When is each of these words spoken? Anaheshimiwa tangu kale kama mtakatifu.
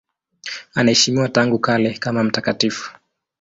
Anaheshimiwa 0.73 1.29
tangu 1.29 1.59
kale 1.59 1.93
kama 1.93 2.23
mtakatifu. 2.23 2.95